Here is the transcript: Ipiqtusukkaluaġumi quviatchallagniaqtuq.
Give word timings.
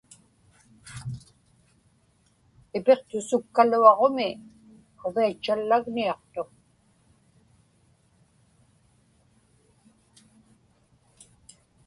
Ipiqtusukkaluaġumi 2.77 4.29
quviatchallagniaqtuq. 4.99 6.49